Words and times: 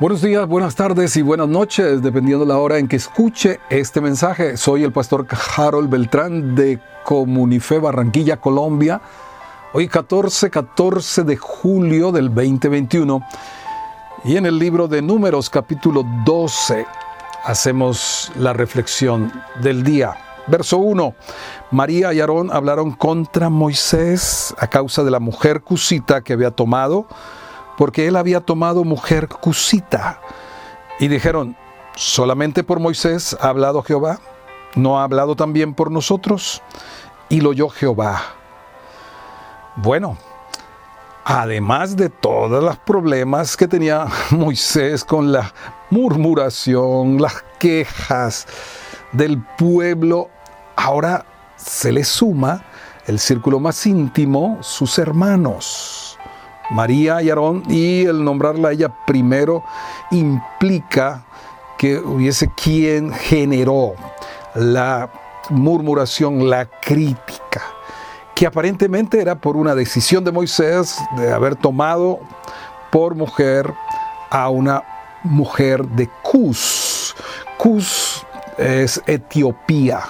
Buenos 0.00 0.22
días, 0.22 0.46
buenas 0.46 0.76
tardes 0.76 1.16
y 1.16 1.22
buenas 1.22 1.48
noches, 1.48 2.00
dependiendo 2.00 2.44
la 2.44 2.58
hora 2.58 2.78
en 2.78 2.86
que 2.86 2.94
escuche 2.94 3.58
este 3.68 4.00
mensaje. 4.00 4.56
Soy 4.56 4.84
el 4.84 4.92
pastor 4.92 5.26
Harold 5.56 5.90
Beltrán 5.90 6.54
de 6.54 6.78
Comunife 7.04 7.80
Barranquilla, 7.80 8.36
Colombia. 8.36 9.00
Hoy 9.72 9.88
14, 9.88 10.50
14 10.50 11.24
de 11.24 11.36
julio 11.36 12.12
del 12.12 12.32
2021. 12.32 13.26
Y 14.24 14.36
en 14.36 14.46
el 14.46 14.56
libro 14.56 14.86
de 14.86 15.02
Números 15.02 15.50
capítulo 15.50 16.04
12 16.24 16.86
hacemos 17.44 18.30
la 18.36 18.52
reflexión 18.52 19.32
del 19.60 19.82
día. 19.82 20.14
Verso 20.46 20.76
1. 20.76 21.12
María 21.72 22.14
y 22.14 22.20
Aarón 22.20 22.52
hablaron 22.52 22.92
contra 22.92 23.48
Moisés 23.48 24.54
a 24.58 24.68
causa 24.68 25.02
de 25.02 25.10
la 25.10 25.18
mujer 25.18 25.62
cusita 25.62 26.20
que 26.20 26.34
había 26.34 26.52
tomado 26.52 27.08
porque 27.78 28.08
él 28.08 28.16
había 28.16 28.40
tomado 28.40 28.82
mujer 28.82 29.28
cusita. 29.28 30.20
Y 30.98 31.06
dijeron, 31.06 31.56
¿solamente 31.94 32.64
por 32.64 32.80
Moisés 32.80 33.36
ha 33.40 33.50
hablado 33.50 33.84
Jehová? 33.84 34.18
¿No 34.74 34.98
ha 34.98 35.04
hablado 35.04 35.36
también 35.36 35.74
por 35.74 35.92
nosotros? 35.92 36.60
Y 37.28 37.40
lo 37.40 37.50
oyó 37.50 37.68
Jehová. 37.68 38.20
Bueno, 39.76 40.18
además 41.24 41.96
de 41.96 42.08
todos 42.08 42.64
los 42.64 42.76
problemas 42.78 43.56
que 43.56 43.68
tenía 43.68 44.06
Moisés 44.30 45.04
con 45.04 45.30
la 45.30 45.54
murmuración, 45.90 47.22
las 47.22 47.44
quejas 47.60 48.48
del 49.12 49.40
pueblo, 49.56 50.30
ahora 50.74 51.24
se 51.54 51.92
le 51.92 52.02
suma 52.02 52.64
el 53.06 53.20
círculo 53.20 53.60
más 53.60 53.86
íntimo, 53.86 54.58
sus 54.62 54.98
hermanos. 54.98 56.07
María 56.70 57.22
y 57.22 57.30
Aarón, 57.30 57.62
y 57.68 58.04
el 58.04 58.22
nombrarla 58.22 58.68
a 58.68 58.72
ella 58.72 58.94
primero 59.06 59.64
implica 60.10 61.24
que 61.78 61.98
hubiese 61.98 62.48
quien 62.48 63.12
generó 63.12 63.94
la 64.54 65.10
murmuración, 65.50 66.50
la 66.50 66.66
crítica, 66.66 67.62
que 68.34 68.46
aparentemente 68.46 69.20
era 69.20 69.36
por 69.36 69.56
una 69.56 69.74
decisión 69.74 70.24
de 70.24 70.32
Moisés 70.32 70.98
de 71.16 71.32
haber 71.32 71.56
tomado 71.56 72.20
por 72.90 73.14
mujer 73.14 73.72
a 74.30 74.48
una 74.48 74.82
mujer 75.22 75.86
de 75.86 76.08
Cus. 76.22 77.14
Cus 77.56 78.26
es 78.58 79.02
Etiopía. 79.06 80.00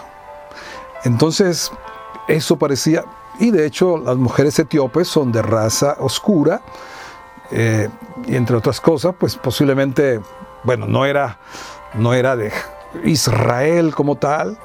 Entonces, 1.05 1.71
eso 2.27 2.57
parecía 2.57 3.05
y 3.39 3.51
de 3.51 3.67
hecho 3.67 3.99
las 3.99 4.17
mujeres 4.17 4.59
etíopes 4.59 5.09
son 5.09 5.33
de 5.33 5.43
raza 5.43 5.97
oscura, 6.01 6.63
eh, 7.51 7.89
y 8.27 8.37
entre 8.37 8.57
otras 8.57 8.81
cosas, 8.81 9.15
pues 9.19 9.37
posiblemente, 9.37 10.21
bueno, 10.65 10.87
no 10.87 11.07
era, 11.07 11.39
no 11.95 12.13
era 12.13 12.37
de 12.37 12.53
Israel 13.05 13.95
como 13.95 14.17
tal, 14.17 14.59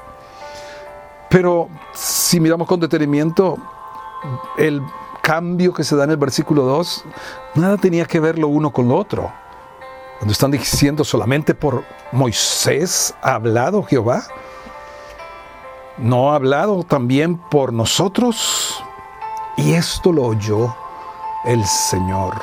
pero 1.30 1.68
si 1.94 2.40
miramos 2.40 2.68
con 2.68 2.80
detenimiento, 2.80 3.56
el 4.58 4.82
cambio 5.22 5.72
que 5.72 5.84
se 5.84 5.96
da 5.96 6.04
en 6.04 6.10
el 6.10 6.16
versículo 6.16 6.62
2, 6.64 7.04
nada 7.54 7.76
tenía 7.76 8.04
que 8.04 8.20
ver 8.20 8.38
lo 8.38 8.48
uno 8.48 8.70
con 8.70 8.88
lo 8.88 8.96
otro. 8.96 9.32
Cuando 10.18 10.32
están 10.32 10.50
diciendo 10.50 11.04
solamente 11.04 11.54
por 11.54 11.82
Moisés 12.12 13.14
ha 13.22 13.34
hablado 13.34 13.82
Jehová, 13.82 14.24
¿No 15.98 16.32
ha 16.32 16.36
hablado 16.36 16.82
también 16.82 17.36
por 17.36 17.72
nosotros? 17.72 18.82
Y 19.56 19.74
esto 19.74 20.12
lo 20.12 20.24
oyó 20.24 20.74
el 21.44 21.64
Señor. 21.64 22.34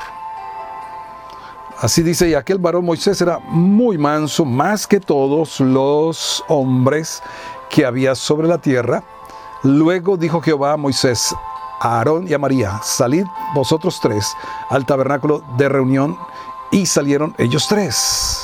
Así 1.80 2.04
dice, 2.04 2.30
y 2.30 2.36
aquel 2.36 2.60
varón 2.60 2.86
Moisés 2.86 3.20
era 3.22 3.40
muy 3.40 3.98
manso, 3.98 4.46
más 4.46 4.86
que 4.86 5.00
todos 5.00 5.60
los 5.60 6.44
hombres 6.48 7.22
que 7.70 7.86
había 7.86 8.16
sobre 8.16 8.48
la 8.48 8.60
tierra. 8.60 9.04
Luego 9.64 10.16
dijo 10.16 10.42
Jehová 10.42 10.74
a 10.74 10.78
Moisés, 10.78 11.36
a 11.80 11.98
Aarón 11.98 12.28
y 12.28 12.34
a 12.34 12.38
María, 12.38 12.80
salid 12.84 13.26
vosotros 13.54 14.00
tres 14.00 14.32
al 14.70 14.86
tabernáculo 14.86 15.44
de 15.58 15.70
reunión, 15.70 16.18
y 16.72 16.86
salieron 16.86 17.36
ellos 17.38 17.68
tres. 17.68 18.41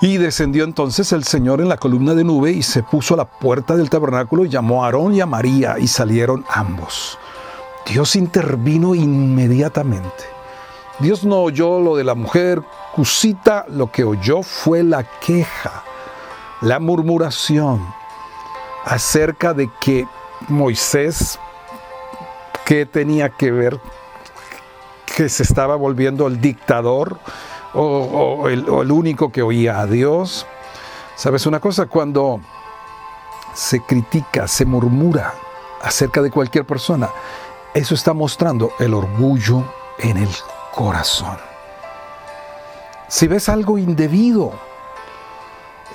Y 0.00 0.16
descendió 0.16 0.62
entonces 0.62 1.12
el 1.12 1.24
Señor 1.24 1.60
en 1.60 1.68
la 1.68 1.76
columna 1.76 2.14
de 2.14 2.22
nube 2.22 2.52
y 2.52 2.62
se 2.62 2.84
puso 2.84 3.14
a 3.14 3.16
la 3.16 3.24
puerta 3.24 3.74
del 3.74 3.90
tabernáculo 3.90 4.44
y 4.44 4.48
llamó 4.48 4.82
a 4.82 4.86
Aarón 4.86 5.14
y 5.14 5.20
a 5.20 5.26
María 5.26 5.76
y 5.78 5.88
salieron 5.88 6.44
ambos. 6.48 7.18
Dios 7.84 8.14
intervino 8.14 8.94
inmediatamente. 8.94 10.24
Dios 11.00 11.24
no 11.24 11.42
oyó 11.42 11.80
lo 11.80 11.96
de 11.96 12.04
la 12.04 12.14
mujer 12.14 12.62
cusita, 12.94 13.66
lo 13.68 13.90
que 13.90 14.04
oyó 14.04 14.42
fue 14.42 14.84
la 14.84 15.04
queja, 15.20 15.82
la 16.60 16.78
murmuración 16.78 17.84
acerca 18.84 19.52
de 19.52 19.70
que 19.80 20.06
Moisés, 20.48 21.38
¿qué 22.64 22.86
tenía 22.86 23.30
que 23.30 23.50
ver? 23.50 23.80
Que 25.16 25.28
se 25.28 25.42
estaba 25.42 25.76
volviendo 25.76 26.26
el 26.26 26.40
dictador 26.40 27.18
o, 27.74 28.48
el, 28.48 28.66
el 28.66 28.92
único 28.92 29.30
que 29.30 29.42
oía 29.42 29.80
a 29.80 29.86
Dios. 29.86 30.46
¿Sabes 31.16 31.46
una 31.46 31.60
cosa? 31.60 31.86
Cuando 31.86 32.40
se 33.54 33.80
critica, 33.80 34.46
se 34.46 34.64
murmura 34.64 35.34
acerca 35.82 36.22
de 36.22 36.30
cualquier 36.30 36.64
persona, 36.64 37.08
eso 37.74 37.94
está 37.94 38.12
mostrando 38.12 38.72
el 38.78 38.94
orgullo 38.94 39.64
en 39.98 40.16
el 40.16 40.28
corazón. 40.74 41.36
Si 43.08 43.26
ves 43.26 43.48
algo 43.48 43.78
indebido 43.78 44.52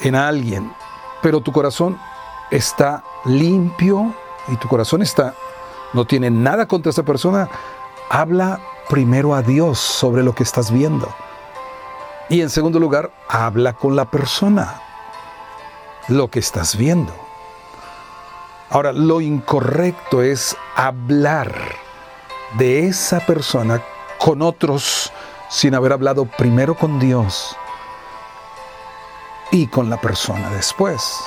en 0.01 0.15
alguien, 0.15 0.73
pero 1.21 1.41
tu 1.41 1.51
corazón 1.51 1.97
está 2.51 3.03
limpio 3.25 4.13
y 4.47 4.57
tu 4.57 4.67
corazón 4.67 5.01
está 5.01 5.33
no 5.93 6.05
tiene 6.05 6.29
nada 6.29 6.67
contra 6.67 6.89
esa 6.89 7.03
persona, 7.03 7.49
habla 8.09 8.59
primero 8.89 9.33
a 9.35 9.41
Dios 9.41 9.79
sobre 9.79 10.23
lo 10.23 10.33
que 10.33 10.43
estás 10.43 10.71
viendo. 10.71 11.07
Y 12.29 12.41
en 12.41 12.49
segundo 12.49 12.79
lugar, 12.79 13.11
habla 13.27 13.73
con 13.73 13.95
la 13.95 14.05
persona 14.05 14.81
lo 16.07 16.29
que 16.29 16.39
estás 16.39 16.75
viendo. 16.75 17.13
Ahora, 18.69 18.91
lo 18.91 19.21
incorrecto 19.21 20.21
es 20.21 20.55
hablar 20.75 21.53
de 22.57 22.87
esa 22.87 23.19
persona 23.19 23.81
con 24.17 24.41
otros 24.41 25.11
sin 25.49 25.75
haber 25.75 25.93
hablado 25.93 26.25
primero 26.25 26.75
con 26.75 26.99
Dios 26.99 27.55
y 29.51 29.67
con 29.67 29.89
la 29.89 30.01
persona 30.01 30.49
después. 30.49 31.23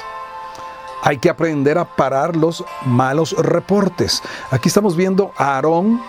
Hay 1.02 1.18
que 1.18 1.30
aprender 1.30 1.78
a 1.78 1.84
parar 1.84 2.34
los 2.34 2.64
malos 2.84 3.32
reportes. 3.32 4.22
Aquí 4.50 4.68
estamos 4.68 4.96
viendo 4.96 5.32
a 5.36 5.54
Aarón, 5.54 6.02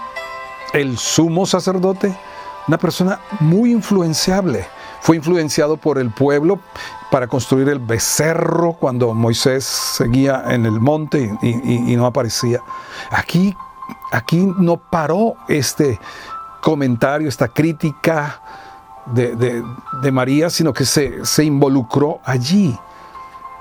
el 0.74 0.98
sumo 0.98 1.46
sacerdote, 1.46 2.18
una 2.68 2.80
persona 2.80 3.20
muy 3.40 3.72
influenciable 3.72 4.68
fue 5.02 5.16
influenciado 5.16 5.78
por 5.78 5.98
el 5.98 6.12
pueblo 6.12 6.60
para 7.12 7.28
construir 7.28 7.70
el 7.70 7.80
becerro 7.80 8.74
cuando 8.74 9.14
Moisés 9.14 9.64
seguía 9.64 10.44
en 10.48 10.66
el 10.66 10.80
monte 10.80 11.38
y, 11.42 11.96
no 11.96 12.06
aparecía. 12.06 12.62
Aquí, 13.12 13.56
aquí 14.12 14.54
no 14.58 14.78
paró 14.78 15.36
este 15.48 16.00
comentario, 16.62 17.30
esta 17.30 17.48
crítica 17.48 18.42
de, 19.06 20.12
María, 20.12 20.50
sino 20.50 20.74
que 20.74 20.86
se, 20.86 21.26
se 21.26 21.46
involucró 21.46 22.20
allí. 22.26 22.78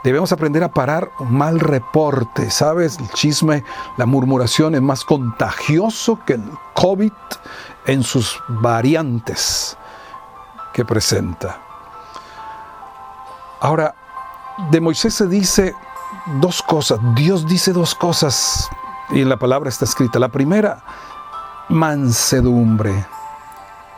Debemos 0.02 0.32
aprender 0.32 0.62
a 0.62 0.72
parar 0.72 1.10
un 1.18 1.36
mal 1.36 1.58
reporte, 1.58 2.50
¿sabes? 2.50 2.98
El 2.98 3.08
chisme, 3.10 3.64
la 3.96 4.06
murmuración 4.06 4.74
es 4.74 4.82
más 4.82 5.04
contagioso 5.04 6.20
que 6.24 6.34
el 6.34 6.44
COVID 6.74 7.12
en 7.86 8.02
sus 8.02 8.40
variantes 8.48 9.76
que 10.76 10.84
presenta. 10.84 11.58
Ahora, 13.60 13.94
de 14.70 14.78
Moisés 14.78 15.14
se 15.14 15.26
dice 15.26 15.74
dos 16.38 16.60
cosas, 16.60 17.00
Dios 17.14 17.46
dice 17.46 17.72
dos 17.72 17.94
cosas 17.94 18.68
y 19.08 19.22
en 19.22 19.30
la 19.30 19.38
palabra 19.38 19.70
está 19.70 19.86
escrita. 19.86 20.18
La 20.18 20.28
primera, 20.28 20.82
mansedumbre. 21.70 23.06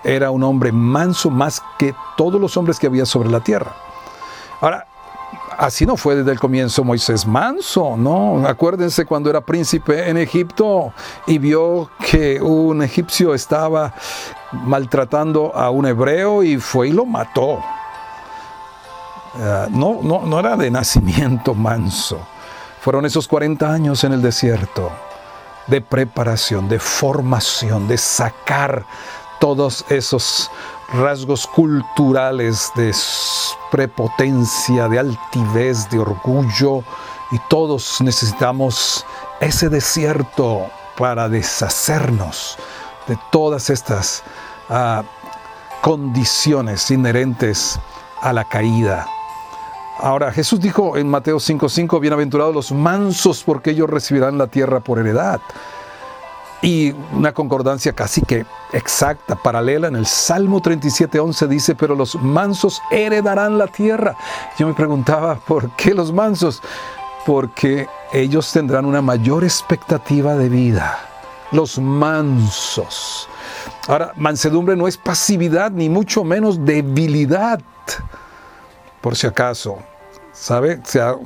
Era 0.05 0.31
un 0.31 0.45
hombre 0.45 0.71
manso 0.71 1.31
más 1.31 1.61
que 1.81 1.97
todos 2.17 2.41
los 2.41 2.57
hombres 2.57 2.79
que 2.79 2.87
había 2.87 3.05
sobre 3.05 3.29
la 3.29 3.41
tierra. 3.41 3.75
Ahora, 4.61 4.87
así 5.59 5.85
no 5.85 5.97
fue 5.97 6.15
desde 6.15 6.31
el 6.31 6.39
comienzo 6.39 6.85
Moisés 6.85 7.27
manso, 7.27 7.97
¿no? 7.97 8.47
Acuérdense 8.47 9.05
cuando 9.05 9.31
era 9.31 9.41
príncipe 9.41 10.09
en 10.09 10.17
Egipto 10.17 10.93
y 11.27 11.39
vio 11.39 11.91
que 12.09 12.41
un 12.41 12.85
egipcio 12.85 13.35
estaba 13.35 13.93
maltratando 14.53 15.55
a 15.55 15.71
un 15.71 15.87
hebreo 15.87 16.43
y 16.43 16.59
fue 16.59 16.89
y 16.89 16.93
lo 16.93 17.05
mató. 17.05 17.63
Eh, 19.39 19.67
no, 19.71 20.01
no, 20.03 20.23
no 20.27 20.41
era 20.41 20.57
de 20.57 20.71
nacimiento 20.71 21.55
manso. 21.55 22.19
Fueron 22.81 23.05
esos 23.05 23.29
40 23.29 23.71
años 23.71 24.05
en 24.05 24.13
el 24.13 24.23
desierto 24.23 24.91
de 25.67 25.81
preparación, 25.81 26.69
de 26.69 26.79
formación, 26.79 27.87
de 27.89 27.99
sacar 27.99 28.85
todos 29.39 29.85
esos 29.91 30.51
rasgos 30.95 31.47
culturales 31.47 32.73
de 32.75 32.95
prepotencia, 33.71 34.89
de 34.89 34.99
altivez, 34.99 35.89
de 35.91 35.99
orgullo, 35.99 36.83
y 37.31 37.39
todos 37.51 38.01
necesitamos 38.01 39.05
ese 39.41 39.69
desierto 39.69 40.67
para 40.97 41.29
deshacernos 41.29 42.57
de 43.09 43.19
todas 43.33 43.71
estas 43.71 44.23
uh, 44.69 45.03
condiciones 45.81 46.91
inherentes 46.91 47.79
a 48.21 48.33
la 48.33 48.45
caída. 48.45 49.07
Ahora, 50.01 50.31
Jesús 50.31 50.61
dijo 50.61 50.97
en 50.97 51.09
Mateo 51.09 51.39
5:5, 51.39 52.01
bienaventurados 52.01 52.55
los 52.55 52.73
mansos 52.73 53.43
porque 53.43 53.71
ellos 53.71 53.91
recibirán 53.91 54.39
la 54.39 54.47
tierra 54.47 54.81
por 54.81 54.99
heredad. 54.99 55.41
Y 56.61 56.93
una 57.13 57.33
concordancia 57.33 57.93
casi 57.93 58.23
que 58.23 58.45
exacta, 58.73 59.37
paralela, 59.37 59.87
en 59.89 59.97
el 59.97 60.07
Salmo 60.07 60.61
37.11 60.61 61.47
dice, 61.47 61.75
pero 61.77 61.95
los 61.95 62.17
mansos 62.17 62.83
heredarán 62.91 63.59
la 63.59 63.69
tierra. 63.69 64.17
Yo 64.59 64.67
me 64.67 64.75
preguntaba, 64.75 65.37
¿por 65.37 65.71
qué 65.77 65.95
los 65.95 66.13
mansos? 66.13 66.61
Porque 67.25 67.87
ellos 68.13 68.51
tendrán 68.53 68.87
una 68.87 69.03
mayor 69.03 69.45
expectativa 69.45 70.35
de 70.35 70.49
vida. 70.49 71.08
Los 71.53 71.79
mansos. 71.79 73.29
Ahora, 73.87 74.13
mansedumbre 74.17 74.77
no 74.77 74.87
es 74.87 74.97
pasividad, 74.97 75.71
ni 75.71 75.89
mucho 75.89 76.25
menos 76.25 76.65
debilidad. 76.65 77.61
Por 79.01 79.17
si 79.17 79.27
acaso, 79.27 79.79
¿sabe? 80.33 80.81
Se 80.85 81.01
ha 81.01 81.17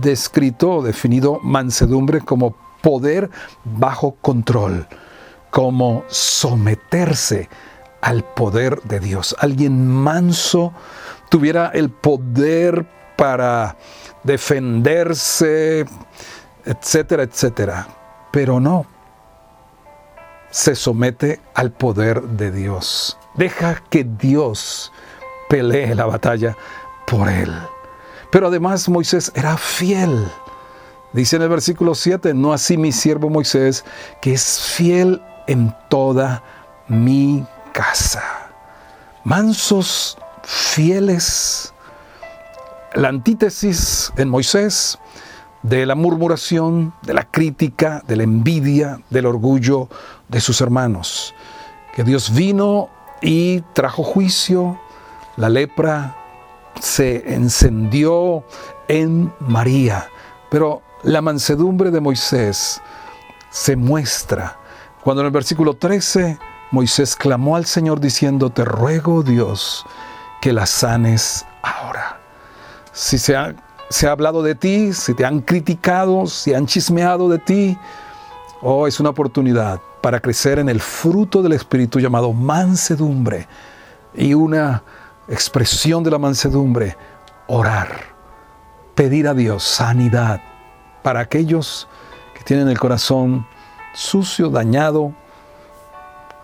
descrito 0.00 0.82
definido 0.82 1.38
mansedumbre 1.42 2.20
como 2.20 2.54
poder 2.80 3.30
bajo 3.64 4.16
control, 4.20 4.88
como 5.50 6.04
someterse 6.08 7.48
al 8.00 8.24
poder 8.24 8.80
de 8.82 9.00
Dios. 9.00 9.36
Alguien 9.38 9.86
manso 9.86 10.72
tuviera 11.28 11.70
el 11.74 11.90
poder 11.90 12.86
para 13.16 13.76
defenderse, 14.24 15.84
etcétera, 16.64 17.22
etcétera. 17.22 17.86
Pero 18.30 18.60
no, 18.60 18.86
se 20.50 20.74
somete 20.74 21.40
al 21.54 21.70
poder 21.70 22.22
de 22.22 22.50
Dios. 22.50 23.18
Deja 23.34 23.82
que 23.88 24.04
Dios 24.04 24.92
pelee 25.48 25.94
la 25.94 26.06
batalla 26.06 26.56
por 27.06 27.28
él. 27.28 27.52
Pero 28.30 28.48
además 28.48 28.88
Moisés 28.88 29.32
era 29.34 29.56
fiel. 29.56 30.26
Dice 31.12 31.36
en 31.36 31.42
el 31.42 31.48
versículo 31.48 31.94
7, 31.94 32.34
no 32.34 32.52
así 32.52 32.76
mi 32.76 32.92
siervo 32.92 33.30
Moisés, 33.30 33.84
que 34.20 34.32
es 34.32 34.60
fiel 34.60 35.20
en 35.48 35.74
toda 35.88 36.42
mi 36.86 37.44
casa. 37.72 38.22
Mansos, 39.24 40.16
fieles. 40.44 41.74
La 42.94 43.08
antítesis 43.08 44.12
en 44.16 44.28
Moisés 44.28 44.98
de 45.62 45.86
la 45.86 45.94
murmuración, 45.94 46.94
de 47.02 47.14
la 47.14 47.24
crítica, 47.24 48.02
de 48.06 48.16
la 48.16 48.22
envidia, 48.22 49.00
del 49.10 49.26
orgullo 49.26 49.88
de 50.28 50.40
sus 50.40 50.60
hermanos. 50.60 51.34
Que 51.94 52.04
Dios 52.04 52.32
vino 52.32 52.88
y 53.20 53.60
trajo 53.72 54.02
juicio, 54.02 54.80
la 55.36 55.48
lepra 55.48 56.16
se 56.80 57.34
encendió 57.34 58.44
en 58.88 59.32
María, 59.40 60.08
pero 60.50 60.82
la 61.02 61.20
mansedumbre 61.20 61.90
de 61.90 62.00
Moisés 62.00 62.80
se 63.50 63.76
muestra 63.76 64.60
cuando 65.02 65.22
en 65.22 65.26
el 65.26 65.32
versículo 65.32 65.74
13 65.74 66.38
Moisés 66.72 67.16
clamó 67.16 67.56
al 67.56 67.64
Señor 67.64 68.00
diciendo, 68.00 68.50
te 68.50 68.64
ruego 68.64 69.22
Dios 69.22 69.86
que 70.40 70.52
la 70.52 70.66
sanes 70.66 71.46
ahora. 71.62 72.20
Si 72.92 73.18
se 73.18 73.34
ha, 73.34 73.54
se 73.90 74.06
ha 74.06 74.12
hablado 74.12 74.42
de 74.42 74.54
ti, 74.54 74.92
si 74.92 75.14
te 75.14 75.26
han 75.26 75.40
criticado, 75.40 76.26
si 76.26 76.54
han 76.54 76.66
chismeado 76.66 77.28
de 77.28 77.40
ti, 77.40 77.76
oh, 78.62 78.86
es 78.86 79.00
una 79.00 79.10
oportunidad 79.10 79.80
para 80.00 80.20
crecer 80.20 80.60
en 80.60 80.68
el 80.68 80.80
fruto 80.80 81.42
del 81.42 81.52
Espíritu 81.52 81.98
llamado 81.98 82.32
mansedumbre 82.32 83.48
y 84.14 84.32
una 84.32 84.84
expresión 85.28 86.04
de 86.04 86.12
la 86.12 86.18
mansedumbre, 86.18 86.96
orar, 87.48 87.88
pedir 88.94 89.26
a 89.26 89.34
Dios 89.34 89.64
sanidad, 89.64 90.40
para 91.02 91.20
aquellos 91.20 91.88
que 92.34 92.44
tienen 92.44 92.68
el 92.68 92.78
corazón 92.78 93.44
sucio, 93.92 94.50
dañado 94.50 95.12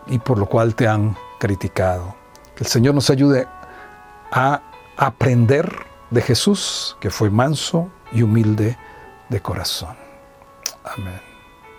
y 0.08 0.18
por 0.18 0.38
lo 0.38 0.46
cual 0.46 0.74
te 0.74 0.88
han 0.88 1.16
criticado. 1.38 2.16
Que 2.56 2.64
el 2.64 2.70
Señor 2.70 2.94
nos 2.94 3.08
ayude 3.08 3.46
a 4.32 4.62
aprender 4.96 5.95
de 6.10 6.22
Jesús, 6.22 6.96
que 7.00 7.10
fue 7.10 7.30
manso 7.30 7.90
y 8.12 8.22
humilde 8.22 8.76
de 9.28 9.40
corazón. 9.40 9.96
Amén. 10.84 11.25